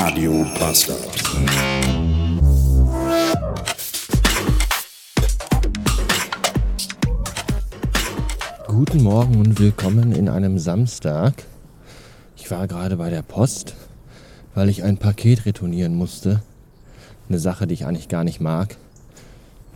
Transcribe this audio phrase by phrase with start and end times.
[0.00, 1.24] Radio Bastard.
[8.68, 11.42] Guten Morgen und willkommen in einem Samstag.
[12.36, 13.74] Ich war gerade bei der Post,
[14.54, 16.44] weil ich ein Paket retournieren musste.
[17.28, 18.76] Eine Sache, die ich eigentlich gar nicht mag.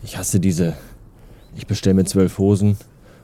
[0.03, 0.73] Ich hasse diese,
[1.57, 2.77] ich bestelle mir zwölf Hosen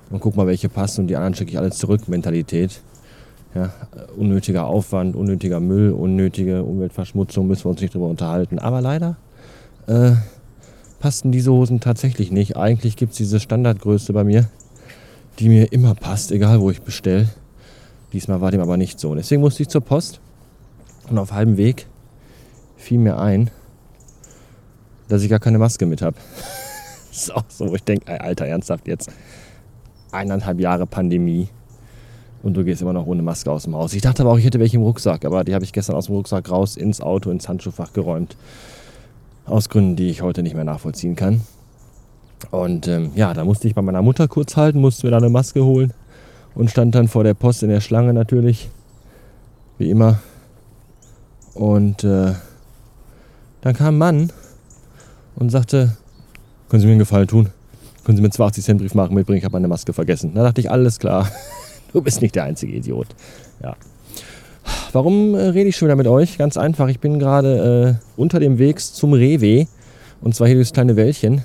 [0.09, 2.81] und guck mal, welche passen und die anderen schicke ich alle zurück Mentalität.
[3.55, 3.71] Ja,
[4.15, 8.59] unnötiger Aufwand, unnötiger Müll, unnötige Umweltverschmutzung, müssen wir uns nicht drüber unterhalten.
[8.59, 9.17] Aber leider
[9.87, 10.11] äh,
[10.99, 12.57] passten diese Hosen tatsächlich nicht.
[12.57, 14.49] Eigentlich gibt es diese Standardgröße bei mir,
[15.39, 17.29] die mir immer passt, egal wo ich bestelle.
[18.13, 19.15] Diesmal war dem aber nicht so.
[19.15, 20.19] Deswegen musste ich zur Post
[21.09, 21.87] und auf halbem Weg
[22.77, 23.49] fiel mir ein,
[25.07, 26.17] dass ich gar keine Maske mit habe.
[27.11, 29.11] ist auch so, wo ich denke, Alter, ernsthaft jetzt.
[30.11, 31.49] Eineinhalb Jahre Pandemie
[32.41, 33.93] und du gehst immer noch ohne Maske aus dem Haus.
[33.93, 36.05] Ich dachte aber auch, ich hätte welche im Rucksack, aber die habe ich gestern aus
[36.05, 38.37] dem Rucksack raus ins Auto, ins Handschuhfach geräumt.
[39.45, 41.41] Aus Gründen, die ich heute nicht mehr nachvollziehen kann.
[42.51, 45.29] Und ähm, ja, da musste ich bei meiner Mutter kurz halten, musste mir da eine
[45.29, 45.93] Maske holen
[46.55, 48.69] und stand dann vor der Post in der Schlange natürlich,
[49.77, 50.19] wie immer.
[51.53, 52.33] Und äh,
[53.61, 54.31] dann kam ein Mann
[55.35, 55.97] und sagte,
[56.69, 57.49] können Sie mir einen Gefallen tun?
[58.03, 59.39] Können Sie mir einen 20 Cent Briefmarken mitbringen?
[59.39, 60.33] Ich habe meine Maske vergessen.
[60.35, 61.27] Da dachte ich, alles klar.
[61.93, 63.07] Du bist nicht der einzige Idiot.
[63.63, 63.75] Ja.
[64.91, 66.37] Warum äh, rede ich schon wieder mit euch?
[66.37, 66.87] Ganz einfach.
[66.87, 69.67] Ich bin gerade äh, unter dem Weg zum Rewe.
[70.21, 71.43] Und zwar hier durchs kleine Wäldchen,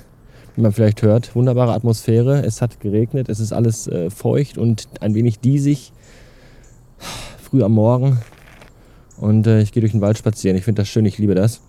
[0.55, 1.35] wie man vielleicht hört.
[1.35, 2.43] Wunderbare Atmosphäre.
[2.45, 3.29] Es hat geregnet.
[3.29, 5.91] Es ist alles äh, feucht und ein wenig diesig.
[7.41, 8.19] Früh am Morgen.
[9.17, 10.57] Und äh, ich gehe durch den Wald spazieren.
[10.57, 11.05] Ich finde das schön.
[11.05, 11.61] Ich liebe das.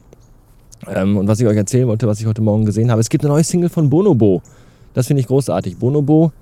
[0.86, 3.00] Ähm, und was ich euch erzählen wollte, was ich heute Morgen gesehen habe.
[3.00, 4.42] Es gibt eine neue Single von Bonobo.
[4.94, 5.78] Das finde ich großartig.
[5.78, 6.32] Bonobo,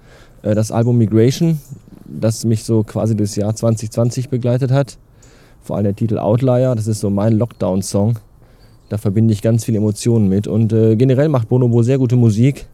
[0.43, 1.61] äh, das Album Migration,
[2.07, 4.99] das mich so quasi das Jahr 2020 begleitet hat.
[5.63, 8.19] Vor allem der Titel Outlier, das ist so mein Lockdown-Song.
[8.89, 10.47] Da verbinde ich ganz viele Emotionen mit.
[10.47, 12.67] Und äh, generell macht Bonobo sehr gute Musik.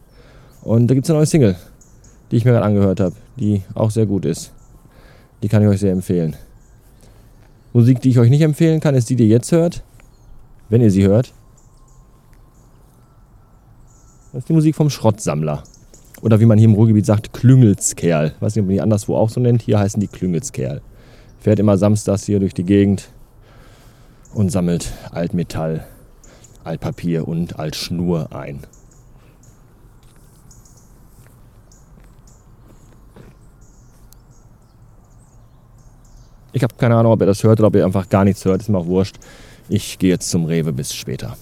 [0.61, 1.55] Und da gibt es eine neue Single,
[2.29, 4.51] die ich mir gerade angehört habe, die auch sehr gut ist.
[5.41, 6.35] Die kann ich euch sehr empfehlen.
[7.73, 9.83] Musik, die ich euch nicht empfehlen kann, ist die, die ihr jetzt hört.
[10.69, 11.33] Wenn ihr sie hört.
[14.33, 15.63] Das ist die Musik vom Schrottsammler.
[16.21, 18.33] Oder wie man hier im Ruhrgebiet sagt, Klüngelskerl.
[18.35, 19.63] Ich weiß nicht, ob man die anderswo auch so nennt.
[19.63, 20.81] Hier heißen die Klüngelskerl.
[21.39, 23.09] Fährt immer samstags hier durch die Gegend
[24.33, 25.85] und sammelt Altmetall,
[26.63, 28.61] Altpapier und Altschnur ein.
[36.53, 38.61] Ich habe keine Ahnung, ob ihr das hört oder ob ihr einfach gar nichts hört.
[38.61, 39.17] Ist mir auch wurscht.
[39.69, 40.73] Ich gehe jetzt zum Rewe.
[40.73, 41.35] Bis später.